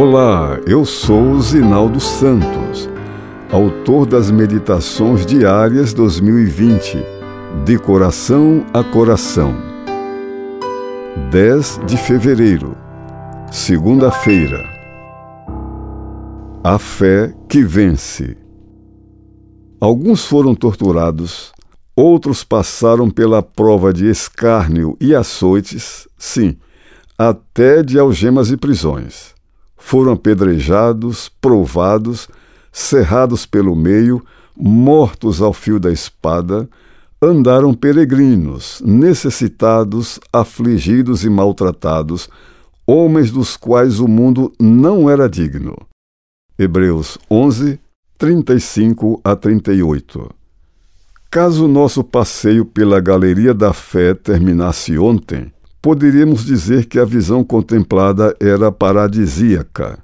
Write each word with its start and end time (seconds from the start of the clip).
Olá, 0.00 0.60
eu 0.64 0.84
sou 0.84 1.40
Zinaldo 1.40 1.98
Santos, 1.98 2.88
autor 3.50 4.06
das 4.06 4.30
Meditações 4.30 5.26
Diárias 5.26 5.92
2020, 5.92 6.98
de 7.64 7.76
coração 7.80 8.64
a 8.72 8.84
coração. 8.84 9.52
10 11.32 11.80
de 11.84 11.96
fevereiro, 11.96 12.76
segunda-feira. 13.50 14.64
A 16.62 16.78
fé 16.78 17.34
que 17.48 17.64
vence. 17.64 18.36
Alguns 19.80 20.24
foram 20.24 20.54
torturados, 20.54 21.52
outros 21.96 22.44
passaram 22.44 23.10
pela 23.10 23.42
prova 23.42 23.92
de 23.92 24.08
escárnio 24.08 24.96
e 25.00 25.12
açoites, 25.12 26.06
sim, 26.16 26.56
até 27.18 27.82
de 27.82 27.98
algemas 27.98 28.52
e 28.52 28.56
prisões 28.56 29.36
foram 29.78 30.12
apedrejados, 30.12 31.30
provados, 31.40 32.28
cerrados 32.72 33.46
pelo 33.46 33.74
meio, 33.74 34.22
mortos 34.54 35.40
ao 35.40 35.52
fio 35.52 35.78
da 35.78 35.90
espada, 35.90 36.68
andaram 37.22 37.72
peregrinos, 37.72 38.82
necessitados, 38.84 40.20
afligidos 40.32 41.24
e 41.24 41.30
maltratados, 41.30 42.28
homens 42.86 43.30
dos 43.30 43.56
quais 43.56 44.00
o 44.00 44.08
mundo 44.08 44.52
não 44.58 45.08
era 45.08 45.28
digno. 45.28 45.76
Hebreus 46.58 47.18
11, 47.30 47.78
35 48.18 49.20
a 49.22 49.36
38. 49.36 50.28
Caso 51.30 51.68
nosso 51.68 52.02
passeio 52.02 52.64
pela 52.64 53.00
Galeria 53.00 53.52
da 53.52 53.72
Fé 53.72 54.14
terminasse 54.14 54.98
ontem, 54.98 55.52
poderíamos 55.80 56.44
dizer 56.44 56.86
que 56.86 56.98
a 56.98 57.04
visão 57.04 57.42
contemplada 57.42 58.34
era 58.40 58.70
paradisíaca. 58.70 59.98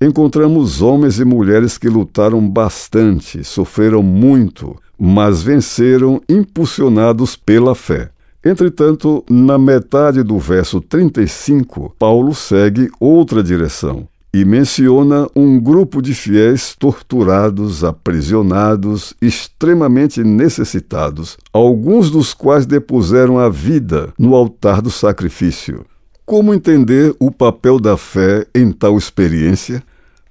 Encontramos 0.00 0.82
homens 0.82 1.18
e 1.18 1.24
mulheres 1.24 1.78
que 1.78 1.88
lutaram 1.88 2.46
bastante, 2.48 3.42
sofreram 3.44 4.02
muito, 4.02 4.76
mas 4.98 5.42
venceram 5.42 6.20
impulsionados 6.28 7.36
pela 7.36 7.74
fé. 7.74 8.10
Entretanto, 8.44 9.24
na 9.30 9.58
metade 9.58 10.22
do 10.22 10.38
verso 10.38 10.80
35, 10.80 11.94
Paulo 11.98 12.34
segue 12.34 12.90
outra 13.00 13.42
direção 13.42 14.06
e 14.34 14.44
menciona 14.44 15.28
um 15.36 15.60
grupo 15.60 16.02
de 16.02 16.12
fiéis 16.12 16.74
torturados, 16.76 17.84
aprisionados, 17.84 19.14
extremamente 19.22 20.24
necessitados, 20.24 21.38
alguns 21.52 22.10
dos 22.10 22.34
quais 22.34 22.66
depuseram 22.66 23.38
a 23.38 23.48
vida 23.48 24.12
no 24.18 24.34
altar 24.34 24.82
do 24.82 24.90
sacrifício. 24.90 25.86
Como 26.26 26.52
entender 26.52 27.14
o 27.20 27.30
papel 27.30 27.78
da 27.78 27.96
fé 27.96 28.44
em 28.52 28.72
tal 28.72 28.98
experiência? 28.98 29.80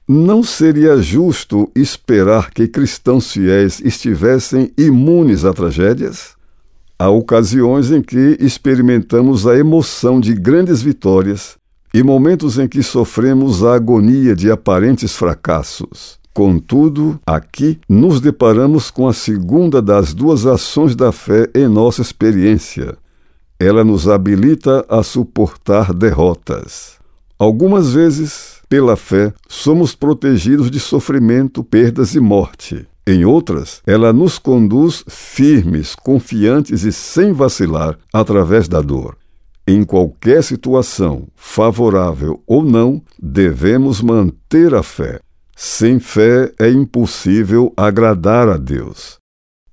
Não 0.06 0.44
seria 0.44 0.98
justo 0.98 1.72
esperar 1.74 2.52
que 2.52 2.68
cristãos 2.68 3.32
fiéis 3.32 3.80
estivessem 3.80 4.70
imunes 4.78 5.46
a 5.46 5.54
tragédias? 5.54 6.36
Há 7.00 7.10
ocasiões 7.10 7.90
em 7.90 8.02
que 8.02 8.36
experimentamos 8.42 9.48
a 9.48 9.58
emoção 9.58 10.20
de 10.20 10.34
grandes 10.34 10.82
vitórias 10.82 11.58
e 11.94 12.02
momentos 12.02 12.58
em 12.58 12.68
que 12.68 12.82
sofremos 12.82 13.64
a 13.64 13.76
agonia 13.76 14.36
de 14.36 14.50
aparentes 14.50 15.16
fracassos. 15.16 16.18
Contudo, 16.34 17.20
aqui 17.28 17.80
nos 17.88 18.20
deparamos 18.20 18.90
com 18.90 19.08
a 19.08 19.14
segunda 19.14 19.80
das 19.80 20.14
duas 20.16 20.48
ações 20.48 20.96
da 20.96 21.12
fé 21.12 21.48
em 21.54 21.68
nossa 21.68 22.02
experiência. 22.02 22.98
Ela 23.60 23.84
nos 23.84 24.08
habilita 24.08 24.84
a 24.90 25.04
suportar 25.04 25.94
derrotas. 25.94 26.94
Algumas 27.38 27.94
vezes, 27.94 28.62
pela 28.68 28.96
fé, 28.96 29.32
somos 29.48 29.94
protegidos 29.94 30.72
de 30.72 30.80
sofrimento, 30.80 31.64
perdas 31.64 32.16
e 32.16 32.20
morte. 32.20 32.88
Em 33.06 33.26
outras, 33.26 33.82
ela 33.86 34.12
nos 34.12 34.40
conduz 34.40 35.04
firmes, 35.08 35.94
confiantes 35.94 36.84
e 36.84 36.92
sem 36.92 37.32
vacilar 37.32 37.98
através 38.12 38.68
da 38.68 38.82
dor. 38.82 39.18
Em 39.66 39.84
qualquer 39.84 40.44
situação, 40.44 41.28
favorável 41.36 42.44
ou 42.46 42.64
não, 42.64 43.02
devemos 43.22 44.02
manter 44.02 44.74
a 44.76 44.84
fé. 44.84 45.22
Sem 45.56 46.00
fé 46.00 46.52
é 46.60 46.70
impossível 46.70 47.72
agradar 47.78 48.50
a 48.50 48.58
Deus. 48.58 49.18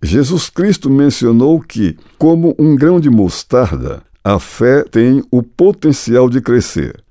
Jesus 0.02 0.48
Cristo 0.48 0.88
mencionou 0.88 1.60
que, 1.60 1.96
como 2.16 2.54
um 2.58 2.76
grão 2.76 3.00
de 3.00 3.10
mostarda, 3.10 4.02
a 4.22 4.38
fé 4.38 4.84
tem 4.84 5.24
o 5.30 5.42
potencial 5.42 6.30
de 6.30 6.40
crescer. 6.40 7.02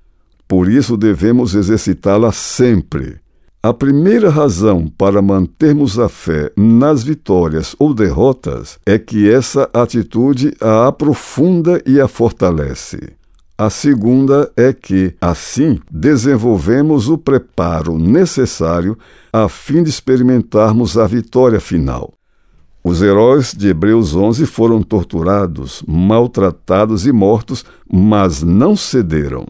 Por 0.47 0.69
isso 0.69 0.95
devemos 0.95 1.53
exercitá-la 1.53 2.31
sempre. 2.31 3.19
A 3.61 3.73
primeira 3.73 4.29
razão 4.29 4.87
para 4.87 5.21
mantermos 5.21 5.99
a 5.99 6.07
fé 6.07 6.49
nas 6.55 7.03
vitórias 7.03 7.75
ou 7.77 7.93
derrotas 7.93 8.79
é 8.85 8.97
que 8.97 9.29
essa 9.29 9.69
atitude 9.73 10.55
a 10.61 10.87
aprofunda 10.87 11.81
e 11.85 11.99
a 11.99 12.07
fortalece. 12.07 13.17
A 13.57 13.69
segunda 13.69 14.49
é 14.55 14.71
que, 14.71 15.13
assim, 15.19 15.77
desenvolvemos 15.91 17.09
o 17.09 17.17
preparo 17.17 17.99
necessário 17.99 18.97
a 19.33 19.49
fim 19.49 19.83
de 19.83 19.89
experimentarmos 19.89 20.97
a 20.97 21.05
vitória 21.05 21.59
final. 21.59 22.13
Os 22.81 23.01
heróis 23.01 23.53
de 23.53 23.67
Hebreus 23.67 24.15
11 24.15 24.45
foram 24.45 24.81
torturados, 24.81 25.83
maltratados 25.85 27.05
e 27.05 27.11
mortos, 27.11 27.65
mas 27.91 28.41
não 28.41 28.73
cederam. 28.77 29.45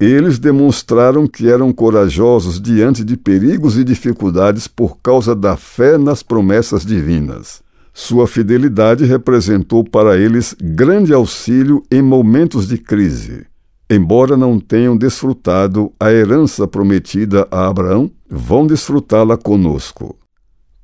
Eles 0.00 0.38
demonstraram 0.38 1.26
que 1.26 1.46
eram 1.46 1.74
corajosos 1.74 2.58
diante 2.58 3.04
de 3.04 3.18
perigos 3.18 3.76
e 3.76 3.84
dificuldades 3.84 4.66
por 4.66 4.96
causa 5.02 5.36
da 5.36 5.58
fé 5.58 5.98
nas 5.98 6.22
promessas 6.22 6.86
divinas. 6.86 7.62
Sua 7.92 8.26
fidelidade 8.26 9.04
representou 9.04 9.84
para 9.84 10.16
eles 10.16 10.56
grande 10.58 11.12
auxílio 11.12 11.82
em 11.90 12.00
momentos 12.00 12.66
de 12.66 12.78
crise. 12.78 13.44
Embora 13.90 14.38
não 14.38 14.58
tenham 14.58 14.96
desfrutado 14.96 15.92
a 16.00 16.10
herança 16.10 16.66
prometida 16.66 17.46
a 17.50 17.66
Abraão, 17.66 18.10
vão 18.26 18.66
desfrutá-la 18.66 19.36
conosco. 19.36 20.16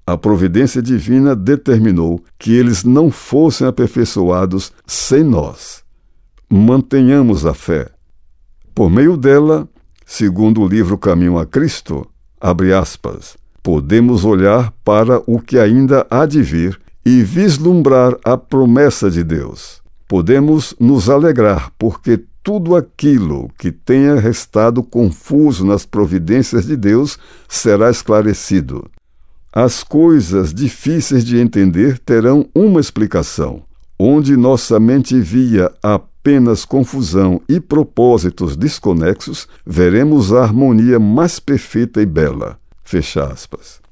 A 0.06 0.19
providência 0.19 0.82
divina 0.82 1.34
determinou 1.34 2.22
que 2.38 2.53
eles 2.53 2.84
não 2.84 3.10
fossem 3.10 3.66
aperfeiçoados 3.66 4.72
sem 4.87 5.25
nós. 5.25 5.82
Mantenhamos 6.50 7.47
a 7.47 7.55
fé 7.55 7.95
por 8.76 8.91
meio 8.91 9.16
dela, 9.16 9.66
segundo 10.04 10.60
o 10.60 10.69
livro 10.69 10.98
Caminho 10.98 11.38
a 11.38 11.47
Cristo, 11.47 12.06
abre 12.38 12.75
aspas, 12.75 13.34
podemos 13.62 14.22
olhar 14.22 14.70
para 14.84 15.22
o 15.26 15.41
que 15.41 15.59
ainda 15.59 16.06
há 16.10 16.26
de 16.26 16.42
vir 16.42 16.78
e 17.03 17.22
vislumbrar 17.22 18.14
a 18.22 18.37
promessa 18.37 19.10
de 19.10 19.25
Deus. 19.25 19.81
Podemos 20.06 20.75
nos 20.78 21.09
alegrar 21.09 21.72
porque 21.78 22.22
tudo 22.42 22.76
aquilo 22.76 23.48
que 23.59 23.72
tenha 23.72 24.20
restado 24.20 24.82
confuso 24.82 25.64
nas 25.64 25.87
providências 25.87 26.66
de 26.66 26.76
Deus 26.76 27.19
será 27.48 27.91
esclarecido. 27.91 28.84
As 29.50 29.82
coisas 29.82 30.53
difíceis 30.53 31.25
de 31.25 31.38
entender 31.38 31.98
terão 31.98 32.47
uma 32.54 32.78
explicação. 32.78 33.62
Onde 33.98 34.37
nossa 34.37 34.78
mente 34.78 35.19
via 35.19 35.72
a 35.82 35.98
apenas 36.26 36.64
confusão 36.64 37.41
e 37.48 37.60
propósitos 37.60 38.56
desconexos, 38.56 39.47
veremos 39.64 40.32
a 40.32 40.42
harmonia 40.42 40.98
mais 40.98 41.38
perfeita 41.38 42.03
e 42.03 42.06
bela. 42.06 42.59
Fecha 42.82 43.22
aspas. 43.22 43.85